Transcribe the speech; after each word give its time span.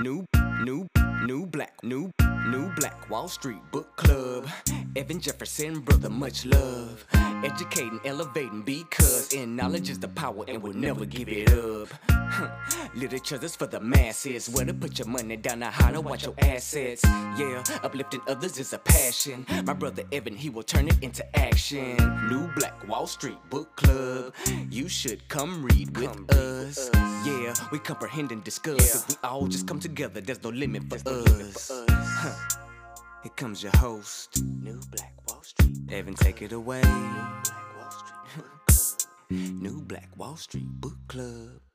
New, 0.00 0.24
new, 0.62 0.86
new 1.24 1.44
black, 1.46 1.74
new, 1.82 2.08
new 2.46 2.72
black 2.76 3.10
Wall 3.10 3.26
Street 3.26 3.58
book 3.72 3.96
club. 3.96 4.46
Evan 4.94 5.18
Jefferson, 5.18 5.80
brother, 5.80 6.08
much 6.08 6.46
love. 6.46 7.04
Educating, 7.42 7.98
elevating, 8.04 8.62
because 8.62 9.32
in 9.32 9.56
knowledge 9.56 9.90
is 9.90 9.98
the 9.98 10.06
power 10.06 10.44
and 10.46 10.62
we'll 10.62 10.72
never 10.72 11.04
give 11.04 11.28
it 11.28 11.52
up. 11.52 11.88
Huh. 12.38 12.88
Literature 12.94 13.40
is 13.42 13.56
for 13.56 13.66
the 13.66 13.80
masses. 13.80 14.48
Where 14.48 14.64
to 14.64 14.72
put 14.72 14.96
your 14.96 15.08
money 15.08 15.36
down, 15.36 15.58
now 15.58 15.70
how 15.72 15.90
to 15.90 16.00
watch 16.00 16.24
your 16.24 16.36
assets. 16.38 17.02
Yeah, 17.36 17.64
uplifting 17.82 18.20
others 18.28 18.58
is 18.60 18.72
a 18.72 18.78
passion. 18.78 19.44
My 19.64 19.72
brother 19.72 20.04
Evan, 20.12 20.36
he 20.36 20.48
will 20.48 20.62
turn 20.62 20.86
it 20.86 21.02
into 21.02 21.24
action. 21.36 21.96
New 22.28 22.48
Black 22.54 22.86
Wall 22.86 23.08
Street 23.08 23.38
Book 23.50 23.74
Club. 23.74 24.34
You 24.70 24.88
should 24.88 25.26
come 25.28 25.64
read 25.64 25.96
with 25.96 26.32
us. 26.32 26.88
Yeah, 27.26 27.54
we 27.72 27.80
comprehend 27.80 28.30
and 28.30 28.44
discuss. 28.44 28.94
If 28.94 29.08
we 29.08 29.16
all 29.28 29.48
just 29.48 29.66
come 29.66 29.80
together, 29.80 30.20
there's 30.20 30.44
no 30.44 30.50
limit 30.50 30.84
for 30.88 30.96
us. 31.10 31.72
Huh. 31.90 32.58
Here 33.24 33.32
comes 33.34 33.64
your 33.64 33.76
host, 33.78 34.40
New 34.62 34.80
Black 34.92 35.12
Wall 35.26 35.42
Street. 35.42 35.76
Evan, 35.90 36.14
take 36.14 36.40
it 36.42 36.52
away. 36.52 36.82
New 36.82 36.92
Black 37.42 37.76
Wall 37.76 37.90
Street 37.90 38.20
Book 38.30 38.68
Club. 38.68 39.28
New 39.60 39.80
Black 39.82 40.08
Wall 40.16 40.36
Street 40.36 40.68
Book 40.80 40.98
Club. 41.08 41.67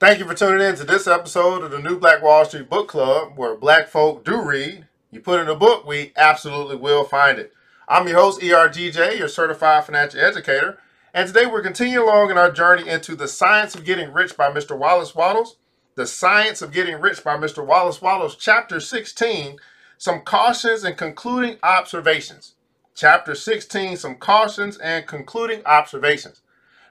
Thank 0.00 0.18
you 0.18 0.24
for 0.24 0.32
tuning 0.32 0.66
in 0.66 0.76
to 0.76 0.84
this 0.84 1.06
episode 1.06 1.62
of 1.62 1.72
the 1.72 1.78
New 1.78 1.98
Black 1.98 2.22
Wall 2.22 2.46
Street 2.46 2.70
Book 2.70 2.88
Club, 2.88 3.36
where 3.36 3.54
black 3.54 3.86
folk 3.86 4.24
do 4.24 4.40
read. 4.40 4.86
You 5.10 5.20
put 5.20 5.40
in 5.40 5.48
a 5.48 5.54
book, 5.54 5.86
we 5.86 6.14
absolutely 6.16 6.76
will 6.76 7.04
find 7.04 7.38
it. 7.38 7.52
I'm 7.86 8.08
your 8.08 8.16
host, 8.16 8.40
ERGJ, 8.40 9.18
your 9.18 9.28
certified 9.28 9.84
financial 9.84 10.18
educator, 10.18 10.78
and 11.12 11.28
today 11.28 11.44
we're 11.44 11.60
continuing 11.60 12.08
along 12.08 12.30
in 12.30 12.38
our 12.38 12.50
journey 12.50 12.88
into 12.88 13.14
The 13.14 13.28
Science 13.28 13.74
of 13.74 13.84
Getting 13.84 14.10
Rich 14.10 14.38
by 14.38 14.50
Mr. 14.50 14.74
Wallace 14.74 15.14
Wattles. 15.14 15.58
The 15.96 16.06
Science 16.06 16.62
of 16.62 16.72
Getting 16.72 16.98
Rich 16.98 17.22
by 17.22 17.36
Mr. 17.36 17.62
Wallace 17.62 18.00
Wattles, 18.00 18.36
Chapter 18.36 18.80
16, 18.80 19.58
Some 19.98 20.22
Cautions 20.22 20.82
and 20.82 20.96
Concluding 20.96 21.58
Observations. 21.62 22.54
Chapter 22.94 23.34
16, 23.34 23.98
Some 23.98 24.14
Cautions 24.14 24.78
and 24.78 25.06
Concluding 25.06 25.60
Observations. 25.66 26.40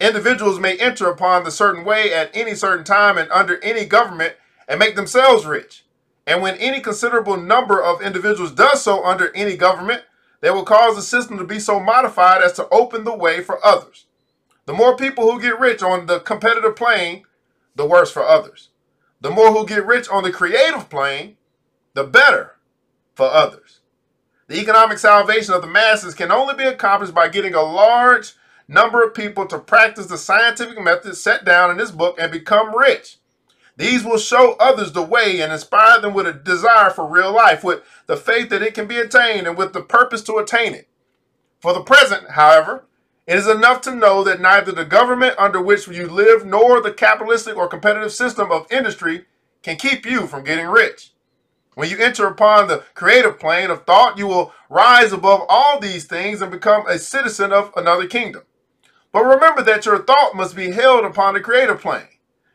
Individuals 0.01 0.61
may 0.61 0.77
enter 0.79 1.09
upon 1.09 1.45
the 1.45 1.51
certain 1.51 1.85
way 1.85 2.15
at 2.15 2.31
any 2.35 2.55
certain 2.55 2.85
time 2.85 3.19
and 3.19 3.31
under 3.31 3.63
any 3.63 3.85
government 3.85 4.35
and 4.69 4.79
make 4.79 4.97
themselves 4.97 5.45
rich. 5.45 5.85
And 6.29 6.43
when 6.43 6.57
any 6.59 6.81
considerable 6.81 7.39
number 7.39 7.83
of 7.83 8.03
individuals 8.03 8.53
does 8.53 8.83
so 8.83 9.03
under 9.03 9.35
any 9.35 9.57
government, 9.57 10.03
they 10.43 10.51
will 10.51 10.63
cause 10.63 10.95
the 10.95 11.01
system 11.01 11.39
to 11.39 11.45
be 11.45 11.59
so 11.59 11.81
modified 11.81 12.43
as 12.43 12.53
to 12.53 12.69
open 12.69 13.05
the 13.05 13.17
way 13.17 13.43
for 13.43 13.65
others. 13.65 14.05
The 14.67 14.75
more 14.75 14.95
people 14.95 15.33
who 15.33 15.41
get 15.41 15.59
rich 15.59 15.83
on 15.83 16.05
the 16.05 16.21
competitive 16.21 16.77
plane, 16.77 17.25
the 17.77 17.87
worse 17.87 18.11
for 18.11 18.23
others. 18.23 18.69
The 19.23 19.31
more 19.31 19.53
who 19.53 19.67
get 19.67 19.87
rich 19.87 20.07
on 20.11 20.23
the 20.23 20.31
creative 20.31 20.91
plane, 20.91 21.39
the 21.95 22.05
better 22.05 22.57
for 23.15 23.27
others. 23.27 23.81
The 24.49 24.61
economic 24.61 24.99
salvation 24.99 25.55
of 25.55 25.63
the 25.63 25.67
masses 25.67 26.15
can 26.15 26.31
only 26.31 26.55
be 26.55 26.65
accomplished 26.65 27.15
by 27.15 27.29
getting 27.29 27.55
a 27.55 27.63
large 27.63 28.35
number 28.69 29.03
of 29.03 29.15
people 29.15 29.47
to 29.47 29.59
practice 29.59 30.07
the 30.07 30.19
scientific 30.19 30.79
methods 30.79 31.23
set 31.23 31.47
down 31.47 31.71
in 31.71 31.79
this 31.79 31.91
book 31.91 32.19
and 32.21 32.31
become 32.31 32.77
rich. 32.77 33.18
These 33.79 34.05
will 34.05 34.19
show 34.19 34.57
others 34.59 34.91
the 34.91 35.03
way 35.03 35.41
and 35.41 35.53
inspire 35.53 36.01
them 36.01 36.13
with 36.13 36.27
a 36.27 36.33
desire 36.33 36.91
for 36.91 37.07
real 37.07 37.33
life, 37.33 37.63
with 37.63 37.83
the 38.07 38.17
faith 38.17 38.51
that 38.51 38.61
it 38.61 38.75
can 38.75 38.89
be 38.89 38.99
attained, 38.99 39.47
and 39.47 39.57
with 39.57 39.73
the 39.73 39.83
purpose 39.83 40.23
to 40.25 40.39
attain 40.39 40.75
it. 40.75 40.89
For 41.61 41.73
the 41.73 41.83
present, 41.83 42.31
however, 42.31 42.87
it 43.29 43.37
is 43.37 43.47
enough 43.47 43.81
to 43.83 43.95
know 43.95 44.25
that 44.25 44.41
neither 44.41 44.73
the 44.73 44.85
government 44.85 45.37
under 45.39 45.63
which 45.63 45.87
you 45.87 46.09
live 46.09 46.45
nor 46.45 46.83
the 46.83 46.93
capitalistic 46.93 47.57
or 47.57 47.69
competitive 47.69 48.13
system 48.13 48.51
of 48.51 48.67
industry 48.73 49.27
can 49.63 49.77
keep 49.77 50.05
you 50.05 50.27
from 50.27 50.43
getting 50.43 50.67
rich. 50.67 51.13
When 51.75 51.89
you 51.89 51.99
enter 51.99 52.27
upon 52.27 52.67
the 52.67 52.83
creative 52.95 53.39
plane 53.39 53.71
of 53.71 53.87
thought, 53.87 54.19
you 54.19 54.27
will 54.27 54.53
rise 54.69 55.13
above 55.13 55.43
all 55.49 55.79
these 55.79 56.05
things 56.05 56.43
and 56.43 56.51
become 56.51 56.85
a 56.89 56.99
citizen 56.99 57.53
of 57.53 57.73
another 57.77 58.09
kingdom. 58.09 58.43
But 59.13 59.23
remember 59.23 59.63
that 59.63 59.87
your 59.87 60.03
thought 60.03 60.35
must 60.35 60.57
be 60.57 60.73
held 60.73 61.05
upon 61.05 61.35
the 61.35 61.41
creative 61.41 61.81
plane. 61.81 62.09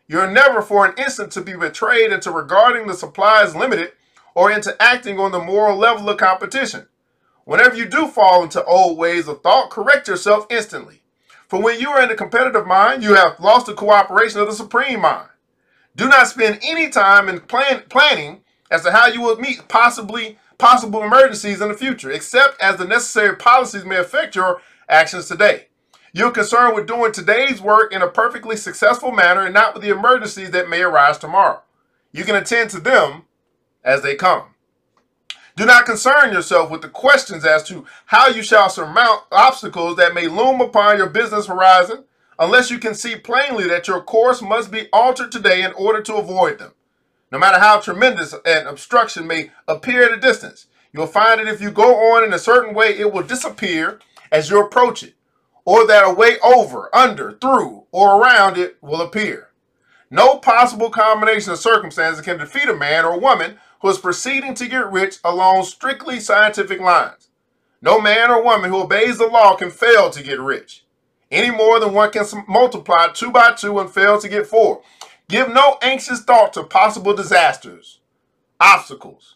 You're 0.08 0.30
never 0.30 0.62
for 0.62 0.86
an 0.86 0.96
instant 0.98 1.32
to 1.34 1.42
be 1.42 1.56
betrayed 1.56 2.12
into 2.12 2.32
regarding 2.32 2.88
the 2.88 2.94
supply 2.94 3.44
as 3.44 3.56
limited 3.56 3.94
or 4.36 4.52
into 4.52 4.76
acting 4.82 5.20
on 5.20 5.32
the 5.32 5.40
moral 5.40 5.78
level 5.78 6.10
of 6.10 6.18
competition. 6.18 6.88
Whenever 7.46 7.76
you 7.76 7.86
do 7.86 8.08
fall 8.08 8.44
into 8.44 8.64
old 8.66 8.98
ways 8.98 9.28
of 9.28 9.42
thought, 9.42 9.70
correct 9.70 10.08
yourself 10.08 10.46
instantly. 10.50 11.02
For 11.48 11.62
when 11.62 11.80
you 11.80 11.90
are 11.90 12.02
in 12.02 12.10
the 12.10 12.16
competitive 12.16 12.66
mind, 12.66 13.04
you 13.04 13.14
have 13.16 13.40
lost 13.40 13.68
the 13.68 13.74
cooperation 13.74 14.40
of 14.40 14.48
the 14.48 14.56
supreme 14.56 15.02
mind. 15.02 15.30
Do 15.96 16.10
not 16.10 16.28
spend 16.28 16.60
any 16.64 16.90
time 16.90 17.30
in 17.30 17.40
plan 17.42 17.84
planning 17.90 18.42
as 18.72 18.84
to 18.84 18.92
how 18.92 19.08
you 19.08 19.22
will 19.22 19.38
meet 19.38 19.68
possibly 19.68 20.40
possible 20.58 21.04
emergencies 21.04 21.62
in 21.62 21.70
the 21.70 21.78
future, 21.78 22.12
except 22.12 22.60
as 22.62 22.78
the 22.78 22.86
necessary 22.86 23.36
policies 23.36 23.86
may 23.86 23.98
affect 23.98 24.36
your 24.36 24.62
actions 24.90 25.28
today. 25.28 25.68
You're 26.16 26.30
concerned 26.30 26.76
with 26.76 26.86
doing 26.86 27.12
today's 27.12 27.60
work 27.60 27.92
in 27.92 28.04
a 28.04 28.08
perfectly 28.08 28.56
successful 28.56 29.12
manner 29.12 29.42
and 29.42 29.54
not 29.54 29.74
with 29.74 29.82
the 29.82 29.90
emergencies 29.90 30.52
that 30.52 30.70
may 30.70 30.84
arise 30.84 31.18
tomorrow. 31.18 31.64
You 32.12 32.24
can 32.24 32.36
attend 32.36 32.70
to 32.70 32.80
them 32.80 33.24
as 33.84 34.04
they 34.04 34.14
come. 34.14 34.50
Do 35.56 35.66
not 35.66 35.88
concern 35.88 36.32
yourself 36.32 36.70
with 36.70 36.84
the 36.84 36.90
questions 36.90 37.44
as 37.46 37.64
to 37.64 37.88
how 38.06 38.28
you 38.28 38.44
shall 38.44 38.70
surmount 38.70 39.24
obstacles 39.32 39.96
that 39.98 40.14
may 40.14 40.28
loom 40.28 40.62
upon 40.62 40.98
your 40.98 41.10
business 41.10 41.48
horizon 41.48 42.04
unless 42.38 42.70
you 42.70 42.78
can 42.78 42.94
see 42.94 43.16
plainly 43.16 43.68
that 43.70 43.88
your 43.88 44.02
course 44.02 44.40
must 44.40 44.70
be 44.70 44.90
altered 44.94 45.32
today 45.32 45.64
in 45.64 45.74
order 45.74 46.02
to 46.04 46.16
avoid 46.16 46.60
them. 46.60 46.74
No 47.32 47.40
matter 47.40 47.58
how 47.58 47.80
tremendous 47.80 48.36
an 48.46 48.68
obstruction 48.68 49.26
may 49.26 49.50
appear 49.68 50.04
at 50.04 50.16
a 50.16 50.22
distance, 50.22 50.68
you'll 50.92 51.08
find 51.08 51.40
that 51.40 51.52
if 51.52 51.60
you 51.60 51.72
go 51.72 52.14
on 52.14 52.24
in 52.24 52.34
a 52.34 52.40
certain 52.40 52.76
way, 52.76 52.90
it 52.90 53.12
will 53.12 53.24
disappear 53.24 54.00
as 54.32 54.52
you 54.52 54.64
approach 54.64 55.02
it 55.02 55.16
or 55.66 55.88
that 55.88 56.06
a 56.06 56.14
way 56.14 56.38
over, 56.44 56.94
under, 56.94 57.34
through, 57.34 57.86
or 57.92 58.22
around 58.22 58.58
it 58.58 58.78
will 58.82 59.02
appear. 59.02 59.50
No 60.10 60.38
possible 60.38 60.90
combination 60.90 61.52
of 61.54 61.60
circumstances 61.60 62.24
can 62.24 62.38
defeat 62.38 62.70
a 62.70 62.76
man 62.76 63.06
or 63.06 63.20
woman 63.20 63.58
who 63.82 63.90
is 63.90 63.98
proceeding 63.98 64.54
to 64.56 64.68
get 64.68 64.92
rich 64.92 65.18
along 65.24 65.64
strictly 65.64 66.20
scientific 66.20 66.80
lines. 66.80 67.30
No 67.82 68.00
man 68.00 68.32
or 68.32 68.44
woman 68.44 68.70
who 68.70 68.84
obeys 68.84 69.18
the 69.18 69.28
law 69.28 69.56
can 69.56 69.70
fail 69.70 70.10
to 70.12 70.24
get 70.24 70.40
rich, 70.40 70.86
any 71.32 71.50
more 71.50 71.80
than 71.80 71.94
one 71.94 72.12
can 72.12 72.26
multiply 72.48 73.08
two 73.12 73.32
by 73.32 73.54
two 73.54 73.80
and 73.80 73.92
fail 73.92 74.20
to 74.20 74.30
get 74.30 74.48
four. 74.48 74.84
Give 75.28 75.52
no 75.52 75.80
anxious 75.82 76.22
thought 76.22 76.54
to 76.54 76.64
possible 76.64 77.16
disasters, 77.16 78.00
obstacles, 78.60 79.36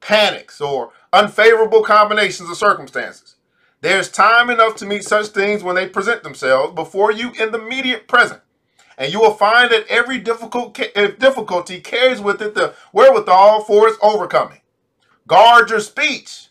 panics, 0.00 0.60
or 0.60 0.92
unfavorable 1.12 1.82
combinations 1.82 2.50
of 2.50 2.56
circumstances. 2.56 3.36
There's 3.80 4.10
time 4.10 4.50
enough 4.50 4.74
to 4.76 4.86
meet 4.86 5.04
such 5.04 5.28
things 5.28 5.62
when 5.62 5.76
they 5.76 5.88
present 5.88 6.22
themselves 6.22 6.74
before 6.74 7.12
you 7.12 7.32
in 7.38 7.52
the 7.52 7.60
immediate 7.64 8.08
present. 8.08 8.40
And 8.96 9.12
you 9.12 9.20
will 9.20 9.34
find 9.34 9.70
that 9.70 9.86
every 9.88 10.18
difficult 10.18 10.78
eh, 10.80 11.12
difficulty 11.18 11.80
carries 11.80 12.20
with 12.20 12.42
it 12.42 12.56
the 12.56 12.74
wherewithal 12.92 13.62
for 13.62 13.86
its 13.86 13.98
overcoming. 14.02 14.60
Guard 15.28 15.70
your 15.70 15.78
speech. 15.80 16.48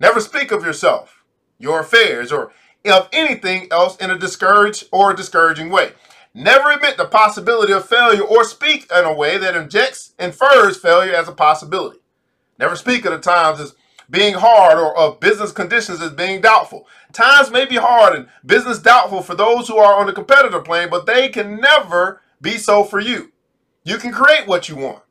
Never 0.00 0.20
speak 0.20 0.50
of 0.50 0.64
yourself, 0.64 1.22
your 1.58 1.80
affairs, 1.80 2.32
or 2.32 2.52
of 2.84 3.08
anything 3.12 3.68
else 3.70 3.96
in 3.96 4.10
a 4.10 4.18
discouraged 4.18 4.88
or 4.90 5.14
discouraging 5.14 5.70
way. 5.70 5.92
Never 6.34 6.70
admit 6.70 6.96
the 6.96 7.04
possibility 7.04 7.72
of 7.72 7.88
failure 7.88 8.22
or 8.22 8.44
speak 8.44 8.90
in 8.96 9.04
a 9.04 9.14
way 9.14 9.38
that 9.38 9.56
injects, 9.56 10.14
infers 10.18 10.76
failure 10.76 11.14
as 11.14 11.28
a 11.28 11.32
possibility. 11.32 11.98
Never 12.58 12.76
speak 12.76 13.04
of 13.04 13.12
the 13.12 13.18
times 13.18 13.60
as 13.60 13.74
being 14.10 14.34
hard 14.34 14.78
or 14.78 14.96
of 14.96 15.20
business 15.20 15.52
conditions 15.52 16.00
as 16.00 16.12
being 16.12 16.40
doubtful. 16.40 16.86
Times 17.12 17.50
may 17.50 17.66
be 17.66 17.76
hard 17.76 18.14
and 18.14 18.28
business 18.44 18.78
doubtful 18.78 19.22
for 19.22 19.34
those 19.34 19.68
who 19.68 19.76
are 19.76 19.98
on 20.00 20.06
the 20.06 20.12
competitor 20.12 20.60
plane, 20.60 20.88
but 20.90 21.06
they 21.06 21.28
can 21.28 21.56
never 21.60 22.22
be 22.40 22.58
so 22.58 22.84
for 22.84 23.00
you. 23.00 23.32
You 23.84 23.98
can 23.98 24.12
create 24.12 24.46
what 24.46 24.68
you 24.68 24.76
want. 24.76 25.02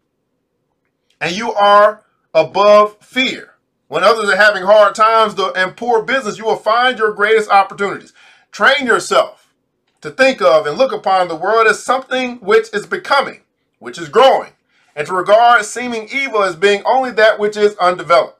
And 1.20 1.36
you 1.36 1.52
are 1.54 2.04
above 2.34 2.98
fear. 3.02 3.56
When 3.88 4.04
others 4.04 4.30
are 4.30 4.36
having 4.36 4.64
hard 4.64 4.96
times 4.96 5.36
and 5.56 5.78
poor 5.78 6.04
business, 6.04 6.38
you 6.38 6.46
will 6.46 6.58
find 6.58 6.98
your 6.98 7.14
greatest 7.14 7.50
opportunities. 7.50 8.14
Train 8.52 8.86
yourself 8.86 9.54
to 10.02 10.12
think 10.12 10.42
of 10.42 10.68
and 10.68 10.78
look 10.78 10.92
upon 10.92 11.28
the 11.28 11.36
world 11.36 11.68
as 11.68 11.84
something 11.84 12.38
which 12.38 12.68
is 12.74 12.86
becoming, 12.86 13.42
which 13.80 13.98
is 13.98 14.10
growing, 14.10 14.52
and 14.96 15.08
to 15.08 15.14
regard 15.14 15.66
seeming 15.66 16.10
evil 16.12 16.44
as 16.44 16.56
being 16.56 16.84
only 16.86 17.12
that 17.12 17.40
which 17.40 17.58
is 17.58 17.76
undeveloped. 17.78 18.37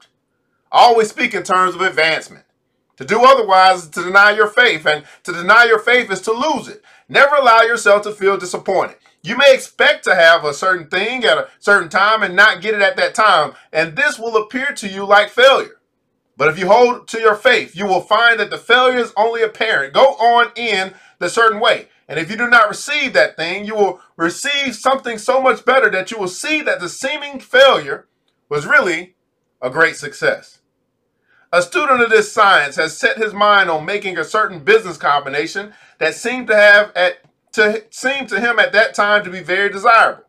Always 0.70 1.10
speak 1.10 1.34
in 1.34 1.42
terms 1.42 1.74
of 1.74 1.80
advancement. 1.80 2.44
To 2.96 3.04
do 3.04 3.24
otherwise 3.24 3.84
is 3.84 3.90
to 3.90 4.02
deny 4.02 4.32
your 4.32 4.48
faith, 4.48 4.84
and 4.84 5.04
to 5.24 5.32
deny 5.32 5.64
your 5.64 5.78
faith 5.78 6.10
is 6.10 6.20
to 6.22 6.32
lose 6.32 6.68
it. 6.68 6.82
Never 7.08 7.36
allow 7.36 7.62
yourself 7.62 8.02
to 8.02 8.12
feel 8.12 8.36
disappointed. 8.36 8.96
You 9.22 9.36
may 9.36 9.54
expect 9.54 10.04
to 10.04 10.14
have 10.14 10.44
a 10.44 10.54
certain 10.54 10.88
thing 10.88 11.24
at 11.24 11.38
a 11.38 11.48
certain 11.58 11.88
time 11.88 12.22
and 12.22 12.36
not 12.36 12.60
get 12.60 12.74
it 12.74 12.82
at 12.82 12.96
that 12.96 13.14
time, 13.14 13.54
and 13.72 13.96
this 13.96 14.18
will 14.18 14.36
appear 14.36 14.72
to 14.76 14.88
you 14.88 15.04
like 15.06 15.30
failure. 15.30 15.80
But 16.36 16.48
if 16.48 16.58
you 16.58 16.68
hold 16.68 17.08
to 17.08 17.20
your 17.20 17.34
faith, 17.34 17.74
you 17.74 17.86
will 17.86 18.00
find 18.00 18.38
that 18.38 18.50
the 18.50 18.58
failure 18.58 18.98
is 18.98 19.12
only 19.16 19.42
apparent. 19.42 19.92
Go 19.92 20.14
on 20.14 20.52
in 20.54 20.94
the 21.18 21.28
certain 21.28 21.60
way. 21.60 21.88
And 22.08 22.18
if 22.18 22.30
you 22.30 22.36
do 22.36 22.48
not 22.48 22.68
receive 22.68 23.12
that 23.12 23.36
thing, 23.36 23.64
you 23.64 23.74
will 23.74 24.00
receive 24.16 24.76
something 24.76 25.18
so 25.18 25.40
much 25.42 25.64
better 25.64 25.90
that 25.90 26.10
you 26.10 26.18
will 26.18 26.28
see 26.28 26.62
that 26.62 26.80
the 26.80 26.88
seeming 26.88 27.40
failure 27.40 28.06
was 28.48 28.66
really 28.66 29.16
a 29.60 29.70
great 29.70 29.96
success. 29.96 30.58
A 31.52 31.62
student 31.62 32.02
of 32.02 32.10
this 32.10 32.30
science 32.30 32.76
has 32.76 32.96
set 32.96 33.16
his 33.16 33.32
mind 33.32 33.70
on 33.70 33.86
making 33.86 34.18
a 34.18 34.24
certain 34.24 34.60
business 34.60 34.98
combination 34.98 35.72
that 35.98 36.14
seemed 36.14 36.46
to 36.48 36.56
have 36.56 36.92
at 36.94 37.18
to 37.52 37.82
seem 37.90 38.26
to 38.26 38.38
him 38.38 38.58
at 38.58 38.72
that 38.72 38.94
time 38.94 39.24
to 39.24 39.30
be 39.30 39.40
very 39.40 39.70
desirable. 39.70 40.24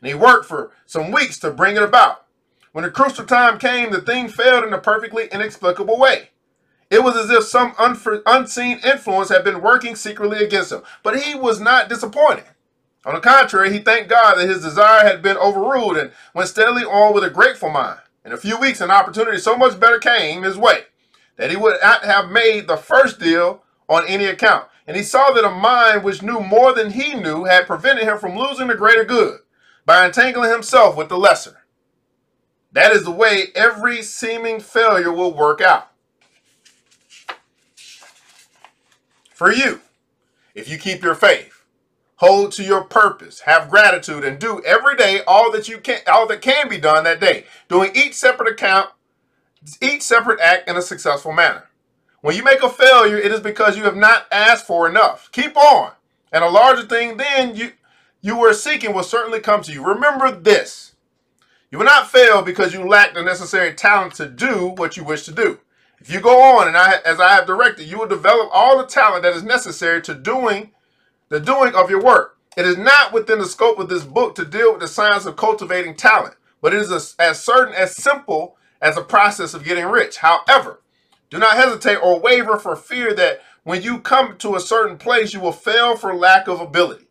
And 0.00 0.08
he 0.08 0.14
worked 0.14 0.46
for 0.46 0.72
some 0.86 1.12
weeks 1.12 1.38
to 1.38 1.50
bring 1.50 1.76
it 1.76 1.82
about. 1.82 2.26
When 2.72 2.84
the 2.84 2.90
crucial 2.90 3.24
time 3.24 3.58
came, 3.60 3.92
the 3.92 4.00
thing 4.00 4.28
failed 4.28 4.64
in 4.64 4.72
a 4.72 4.78
perfectly 4.78 5.28
inexplicable 5.30 5.98
way. 5.98 6.30
It 6.90 7.04
was 7.04 7.16
as 7.16 7.30
if 7.30 7.44
some 7.44 7.74
unseen 7.78 8.80
influence 8.84 9.28
had 9.28 9.44
been 9.44 9.62
working 9.62 9.94
secretly 9.94 10.44
against 10.44 10.72
him. 10.72 10.82
But 11.04 11.20
he 11.20 11.36
was 11.36 11.60
not 11.60 11.88
disappointed. 11.88 12.44
On 13.06 13.14
the 13.14 13.20
contrary, 13.20 13.72
he 13.72 13.78
thanked 13.78 14.10
God 14.10 14.34
that 14.34 14.48
his 14.48 14.62
desire 14.62 15.06
had 15.06 15.22
been 15.22 15.36
overruled 15.36 15.96
and 15.96 16.10
went 16.34 16.48
steadily 16.48 16.84
on 16.84 17.14
with 17.14 17.22
a 17.22 17.30
grateful 17.30 17.70
mind. 17.70 18.00
In 18.24 18.32
a 18.32 18.38
few 18.38 18.58
weeks, 18.58 18.80
an 18.80 18.90
opportunity 18.90 19.38
so 19.38 19.56
much 19.56 19.78
better 19.78 19.98
came 19.98 20.42
his 20.42 20.56
way 20.56 20.84
that 21.36 21.50
he 21.50 21.56
would 21.56 21.76
not 21.82 22.04
have 22.04 22.30
made 22.30 22.66
the 22.66 22.76
first 22.76 23.20
deal 23.20 23.62
on 23.88 24.06
any 24.06 24.24
account. 24.24 24.66
And 24.86 24.96
he 24.96 25.02
saw 25.02 25.30
that 25.30 25.44
a 25.44 25.50
mind 25.50 26.04
which 26.04 26.22
knew 26.22 26.40
more 26.40 26.72
than 26.72 26.90
he 26.90 27.14
knew 27.14 27.44
had 27.44 27.66
prevented 27.66 28.04
him 28.04 28.18
from 28.18 28.36
losing 28.36 28.68
the 28.68 28.74
greater 28.74 29.04
good 29.04 29.40
by 29.84 30.06
entangling 30.06 30.50
himself 30.50 30.96
with 30.96 31.08
the 31.08 31.18
lesser. 31.18 31.64
That 32.72 32.92
is 32.92 33.04
the 33.04 33.10
way 33.10 33.48
every 33.54 34.02
seeming 34.02 34.60
failure 34.60 35.12
will 35.12 35.34
work 35.34 35.60
out. 35.60 35.90
For 39.32 39.52
you, 39.52 39.80
if 40.54 40.68
you 40.68 40.78
keep 40.78 41.02
your 41.02 41.14
faith, 41.14 41.53
hold 42.16 42.52
to 42.52 42.62
your 42.64 42.84
purpose, 42.84 43.40
have 43.40 43.70
gratitude, 43.70 44.24
and 44.24 44.38
do 44.38 44.62
every 44.64 44.96
day 44.96 45.20
all 45.26 45.50
that 45.52 45.68
you 45.68 45.78
can 45.78 46.00
all 46.06 46.26
that 46.28 46.42
can 46.42 46.68
be 46.68 46.78
done 46.78 47.04
that 47.04 47.20
day, 47.20 47.44
doing 47.68 47.90
each 47.94 48.14
separate 48.14 48.52
account, 48.52 48.90
each 49.82 50.02
separate 50.02 50.40
act 50.40 50.68
in 50.68 50.76
a 50.76 50.82
successful 50.82 51.32
manner. 51.32 51.64
When 52.20 52.36
you 52.36 52.42
make 52.42 52.62
a 52.62 52.70
failure, 52.70 53.18
it 53.18 53.32
is 53.32 53.40
because 53.40 53.76
you 53.76 53.84
have 53.84 53.96
not 53.96 54.26
asked 54.32 54.66
for 54.66 54.88
enough. 54.88 55.30
Keep 55.32 55.56
on. 55.56 55.92
And 56.32 56.42
a 56.42 56.48
larger 56.48 56.84
thing 56.84 57.16
then 57.18 57.54
you 57.56 57.72
you 58.22 58.38
were 58.38 58.54
seeking 58.54 58.94
will 58.94 59.02
certainly 59.02 59.40
come 59.40 59.62
to 59.62 59.72
you. 59.72 59.84
Remember 59.84 60.30
this. 60.30 60.94
You 61.70 61.78
will 61.78 61.86
not 61.86 62.10
fail 62.10 62.42
because 62.42 62.72
you 62.72 62.88
lack 62.88 63.14
the 63.14 63.22
necessary 63.22 63.74
talent 63.74 64.14
to 64.14 64.28
do 64.28 64.74
what 64.76 64.96
you 64.96 65.04
wish 65.04 65.24
to 65.24 65.32
do. 65.32 65.58
If 66.00 66.12
you 66.12 66.20
go 66.20 66.40
on 66.42 66.68
and 66.68 66.76
I 66.76 67.00
as 67.04 67.20
I 67.20 67.34
have 67.34 67.46
directed, 67.46 67.86
you 67.86 67.98
will 67.98 68.08
develop 68.08 68.50
all 68.52 68.78
the 68.78 68.86
talent 68.86 69.22
that 69.24 69.34
is 69.34 69.42
necessary 69.42 70.00
to 70.02 70.14
doing 70.14 70.70
the 71.34 71.40
doing 71.40 71.74
of 71.74 71.90
your 71.90 72.00
work. 72.00 72.38
It 72.56 72.64
is 72.64 72.78
not 72.78 73.12
within 73.12 73.40
the 73.40 73.46
scope 73.46 73.80
of 73.80 73.88
this 73.88 74.04
book 74.04 74.36
to 74.36 74.44
deal 74.44 74.70
with 74.70 74.80
the 74.80 74.86
science 74.86 75.26
of 75.26 75.34
cultivating 75.34 75.96
talent, 75.96 76.36
but 76.62 76.72
it 76.72 76.80
is 76.80 77.16
as, 77.18 77.42
certain 77.42 77.74
as 77.74 77.96
simple 77.96 78.56
as 78.80 78.96
a 78.96 79.02
process 79.02 79.52
of 79.52 79.64
getting 79.64 79.86
rich. 79.86 80.18
However, 80.18 80.80
do 81.30 81.38
not 81.40 81.56
hesitate 81.56 81.96
or 81.96 82.20
waver 82.20 82.56
for 82.56 82.76
fear 82.76 83.12
that 83.14 83.40
when 83.64 83.82
you 83.82 83.98
come 83.98 84.36
to 84.38 84.54
a 84.54 84.60
certain 84.60 84.96
place, 84.96 85.34
you 85.34 85.40
will 85.40 85.50
fail 85.50 85.96
for 85.96 86.14
lack 86.14 86.46
of 86.46 86.60
ability. 86.60 87.06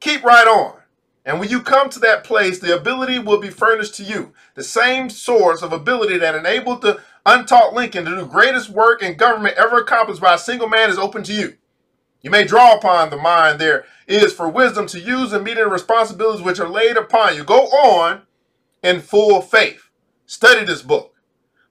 Keep 0.00 0.24
right 0.24 0.46
on. 0.46 0.80
And 1.24 1.40
when 1.40 1.48
you 1.48 1.62
come 1.62 1.88
to 1.88 2.00
that 2.00 2.24
place, 2.24 2.58
the 2.58 2.76
ability 2.76 3.18
will 3.18 3.40
be 3.40 3.50
furnished 3.50 3.94
to 3.94 4.02
you. 4.02 4.34
The 4.56 4.62
same 4.62 5.08
source 5.08 5.62
of 5.62 5.72
ability 5.72 6.18
that 6.18 6.34
enabled 6.34 6.82
the 6.82 7.00
untaught 7.24 7.72
Lincoln 7.72 8.04
to 8.04 8.10
do 8.10 8.16
the 8.16 8.26
greatest 8.26 8.68
work 8.68 9.02
in 9.02 9.16
government 9.16 9.56
ever 9.56 9.78
accomplished 9.78 10.20
by 10.20 10.34
a 10.34 10.38
single 10.38 10.68
man 10.68 10.90
is 10.90 10.98
open 10.98 11.22
to 11.24 11.32
you. 11.32 11.57
You 12.22 12.30
may 12.30 12.44
draw 12.44 12.74
upon 12.74 13.10
the 13.10 13.16
mind 13.16 13.60
there 13.60 13.84
is 14.06 14.32
for 14.32 14.48
wisdom 14.48 14.86
to 14.88 15.00
use 15.00 15.32
and 15.32 15.44
meet 15.44 15.54
the 15.54 15.66
responsibilities 15.68 16.42
which 16.42 16.60
are 16.60 16.68
laid 16.68 16.96
upon 16.96 17.36
you. 17.36 17.44
Go 17.44 17.66
on 17.66 18.22
in 18.82 19.00
full 19.00 19.40
faith. 19.42 19.88
Study 20.26 20.64
this 20.64 20.82
book 20.82 21.14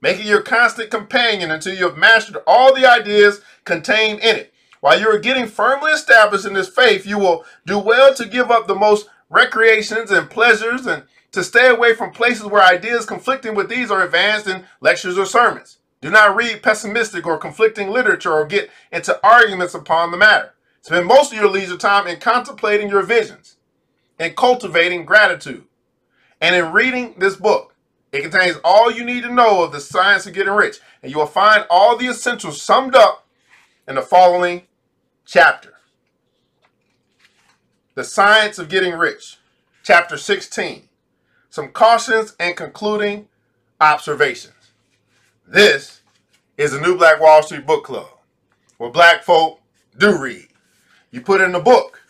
Make 0.00 0.20
it 0.20 0.26
your 0.26 0.42
constant 0.42 0.90
companion 0.90 1.50
until 1.50 1.74
you 1.74 1.88
have 1.88 1.96
mastered 1.96 2.38
all 2.46 2.74
the 2.74 2.86
ideas 2.88 3.40
contained 3.64 4.20
in 4.20 4.36
it. 4.36 4.52
While 4.80 5.00
you 5.00 5.08
are 5.08 5.18
getting 5.18 5.48
firmly 5.48 5.90
established 5.92 6.46
in 6.46 6.54
this 6.54 6.68
faith, 6.68 7.04
you 7.04 7.18
will 7.18 7.44
do 7.66 7.78
well 7.78 8.14
to 8.14 8.24
give 8.24 8.50
up 8.50 8.68
the 8.68 8.76
most 8.76 9.08
recreations 9.28 10.12
and 10.12 10.30
pleasures 10.30 10.86
and 10.86 11.02
to 11.32 11.42
stay 11.42 11.68
away 11.68 11.94
from 11.94 12.12
places 12.12 12.46
where 12.46 12.62
ideas 12.62 13.06
conflicting 13.06 13.56
with 13.56 13.68
these 13.68 13.90
are 13.90 14.04
advanced 14.04 14.46
in 14.46 14.64
lectures 14.80 15.18
or 15.18 15.26
sermons. 15.26 15.77
Do 16.00 16.10
not 16.10 16.36
read 16.36 16.62
pessimistic 16.62 17.26
or 17.26 17.38
conflicting 17.38 17.90
literature 17.90 18.32
or 18.32 18.46
get 18.46 18.70
into 18.92 19.18
arguments 19.26 19.74
upon 19.74 20.10
the 20.10 20.16
matter. 20.16 20.54
Spend 20.82 21.06
most 21.06 21.32
of 21.32 21.38
your 21.38 21.50
leisure 21.50 21.76
time 21.76 22.06
in 22.06 22.20
contemplating 22.20 22.88
your 22.88 23.02
visions, 23.02 23.56
in 24.18 24.34
cultivating 24.34 25.04
gratitude, 25.04 25.64
and 26.40 26.54
in 26.54 26.72
reading 26.72 27.14
this 27.18 27.36
book. 27.36 27.74
It 28.12 28.22
contains 28.22 28.56
all 28.64 28.90
you 28.90 29.04
need 29.04 29.24
to 29.24 29.34
know 29.34 29.62
of 29.62 29.72
the 29.72 29.80
science 29.80 30.26
of 30.26 30.34
getting 30.34 30.54
rich, 30.54 30.78
and 31.02 31.12
you 31.12 31.18
will 31.18 31.26
find 31.26 31.66
all 31.68 31.96
the 31.96 32.08
essentials 32.08 32.62
summed 32.62 32.94
up 32.94 33.26
in 33.86 33.96
the 33.96 34.02
following 34.02 34.62
chapter. 35.26 35.74
The 37.94 38.04
Science 38.04 38.58
of 38.58 38.68
Getting 38.68 38.94
Rich, 38.94 39.38
Chapter 39.82 40.16
16. 40.16 40.88
Some 41.50 41.68
cautions 41.68 42.36
and 42.38 42.56
concluding 42.56 43.28
observations. 43.80 44.57
This 45.50 46.02
is 46.58 46.72
the 46.72 46.80
New 46.82 46.98
Black 46.98 47.22
Wall 47.22 47.42
Street 47.42 47.66
Book 47.66 47.82
Club, 47.82 48.10
where 48.76 48.90
black 48.90 49.24
folk 49.24 49.62
do 49.96 50.18
read. 50.18 50.46
You 51.10 51.22
put 51.22 51.40
in 51.40 51.52
the 51.52 51.58
book, 51.58 52.02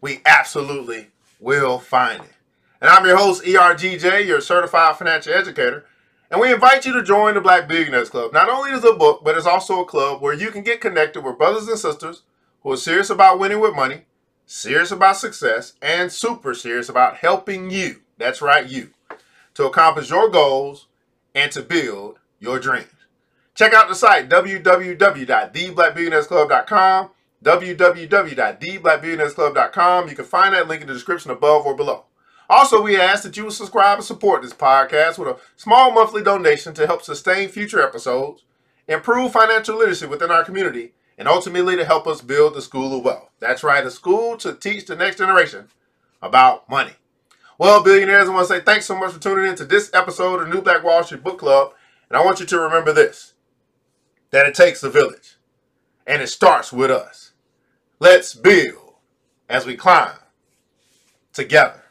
we 0.00 0.20
absolutely 0.26 1.06
will 1.38 1.78
find 1.78 2.20
it. 2.20 2.32
And 2.80 2.90
I'm 2.90 3.06
your 3.06 3.16
host, 3.16 3.44
ERGJ, 3.44 4.26
your 4.26 4.40
certified 4.40 4.96
financial 4.96 5.32
educator. 5.32 5.86
And 6.32 6.40
we 6.40 6.52
invite 6.52 6.84
you 6.84 6.92
to 6.94 7.04
join 7.04 7.34
the 7.34 7.40
Black 7.40 7.68
Billionaires 7.68 8.10
Club. 8.10 8.32
Not 8.32 8.48
only 8.48 8.72
is 8.72 8.82
it 8.82 8.92
a 8.92 8.98
book, 8.98 9.22
but 9.22 9.36
it's 9.36 9.46
also 9.46 9.82
a 9.82 9.86
club 9.86 10.20
where 10.20 10.34
you 10.34 10.50
can 10.50 10.64
get 10.64 10.80
connected 10.80 11.20
with 11.20 11.38
brothers 11.38 11.68
and 11.68 11.78
sisters 11.78 12.22
who 12.64 12.72
are 12.72 12.76
serious 12.76 13.08
about 13.08 13.38
winning 13.38 13.60
with 13.60 13.76
money, 13.76 14.06
serious 14.46 14.90
about 14.90 15.16
success, 15.16 15.74
and 15.80 16.10
super 16.10 16.54
serious 16.54 16.88
about 16.88 17.18
helping 17.18 17.70
you, 17.70 18.00
that's 18.18 18.42
right, 18.42 18.68
you, 18.68 18.90
to 19.54 19.66
accomplish 19.66 20.10
your 20.10 20.28
goals 20.28 20.88
and 21.36 21.52
to 21.52 21.62
build 21.62 22.19
your 22.40 22.58
dreams. 22.58 22.88
Check 23.54 23.72
out 23.74 23.88
the 23.88 23.94
site 23.94 24.28
www.theblackbillionairesclub.com, 24.28 27.10
www.theblackbillionairesclub.com. 27.44 30.08
You 30.08 30.16
can 30.16 30.24
find 30.24 30.54
that 30.54 30.66
link 30.68 30.82
in 30.82 30.88
the 30.88 30.94
description 30.94 31.30
above 31.30 31.66
or 31.66 31.76
below. 31.76 32.06
Also, 32.48 32.82
we 32.82 33.00
ask 33.00 33.22
that 33.22 33.36
you 33.36 33.44
will 33.44 33.50
subscribe 33.52 33.98
and 33.98 34.04
support 34.04 34.42
this 34.42 34.52
podcast 34.52 35.18
with 35.18 35.28
a 35.28 35.38
small 35.56 35.92
monthly 35.92 36.22
donation 36.22 36.74
to 36.74 36.86
help 36.86 37.02
sustain 37.02 37.48
future 37.48 37.80
episodes. 37.80 38.42
improve 38.90 39.32
financial 39.32 39.78
literacy 39.78 40.06
within 40.06 40.30
our 40.30 40.44
community, 40.44 40.92
and 41.16 41.28
ultimately 41.28 41.76
to 41.76 41.84
help 41.84 42.06
us 42.06 42.20
build 42.20 42.54
the 42.54 42.62
school 42.62 42.98
of 42.98 43.04
wealth. 43.04 43.30
That's 43.38 43.62
right, 43.62 43.86
a 43.86 43.90
school 43.90 44.36
to 44.38 44.54
teach 44.54 44.86
the 44.86 44.96
next 44.96 45.18
generation 45.18 45.68
about 46.20 46.68
money. 46.68 46.92
Well, 47.58 47.82
billionaires, 47.82 48.28
I 48.28 48.32
want 48.32 48.48
to 48.48 48.54
say 48.54 48.60
thanks 48.60 48.86
so 48.86 48.98
much 48.98 49.12
for 49.12 49.20
tuning 49.20 49.50
in 49.50 49.54
to 49.56 49.64
this 49.64 49.90
episode 49.92 50.42
of 50.42 50.48
New 50.48 50.62
Black 50.62 50.82
Wall 50.82 51.04
Street 51.04 51.22
Book 51.22 51.38
Club. 51.38 51.72
And 52.10 52.18
I 52.18 52.24
want 52.24 52.40
you 52.40 52.46
to 52.46 52.58
remember 52.58 52.92
this 52.92 53.34
that 54.30 54.46
it 54.46 54.54
takes 54.54 54.82
a 54.82 54.90
village, 54.90 55.36
and 56.06 56.22
it 56.22 56.28
starts 56.28 56.72
with 56.72 56.90
us. 56.90 57.32
Let's 57.98 58.34
build 58.34 58.94
as 59.48 59.66
we 59.66 59.76
climb 59.76 60.14
together. 61.32 61.82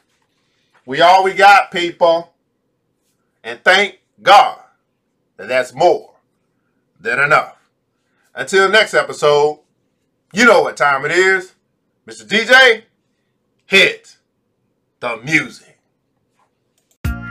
We 0.86 1.00
all 1.00 1.22
we 1.22 1.34
got, 1.34 1.70
people. 1.70 2.32
And 3.44 3.62
thank 3.62 4.00
God 4.22 4.58
that 5.36 5.48
that's 5.48 5.74
more 5.74 6.14
than 6.98 7.18
enough. 7.18 7.56
Until 8.34 8.68
next 8.68 8.94
episode, 8.94 9.60
you 10.32 10.44
know 10.44 10.62
what 10.62 10.76
time 10.76 11.04
it 11.04 11.12
is. 11.12 11.54
Mr. 12.06 12.26
DJ, 12.26 12.82
hit 13.66 14.16
the 15.00 15.16
music. 15.18 15.78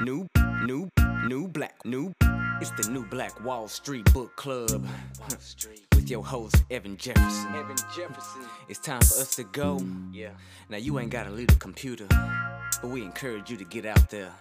New, 0.02 0.28
new, 0.64 0.90
new 1.28 1.48
black, 1.48 1.84
new. 1.86 2.14
It's 2.62 2.72
the 2.72 2.92
new 2.92 3.06
Black 3.06 3.42
Wall 3.46 3.70
Street 3.70 4.12
Book 4.14 4.36
Club. 4.36 4.86
With 5.96 6.10
your 6.10 6.26
host, 6.26 6.58
Evan 6.70 6.98
Jefferson. 6.98 7.56
Evan 7.56 7.78
Jefferson. 7.96 8.42
It's 8.68 8.80
time 8.80 9.00
for 9.00 9.22
us 9.22 9.34
to 9.38 9.46
go. 9.46 9.82
Yeah. 10.12 10.32
Now, 10.68 10.76
you 10.76 11.00
ain't 11.00 11.10
gotta 11.10 11.30
leave 11.30 11.48
the 11.48 11.56
computer, 11.56 12.06
but 12.10 12.90
we 12.90 13.02
encourage 13.02 13.50
you 13.50 13.56
to 13.56 13.64
get 13.64 13.86
out 13.86 14.10
there 14.10 14.34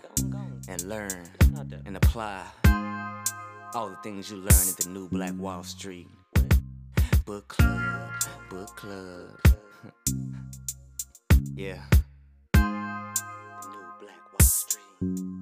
and 0.69 0.83
learn 0.83 1.29
and 1.87 1.97
apply 1.97 2.43
all 3.73 3.89
the 3.89 3.99
things 4.03 4.33
you 4.33 4.39
learn 4.39 4.69
at 4.69 4.77
the 4.79 4.89
new 4.89 5.09
Black 5.09 5.35
Wall 5.39 5.63
Street 5.63 6.09
Book 7.25 7.47
Club. 7.47 8.11
Book 8.51 8.75
Club. 8.75 9.39
yeah. 11.55 11.83
The 12.53 13.69
new 13.71 13.85
Black 14.01 14.33
Wall 14.33 14.41
Street. 14.41 15.38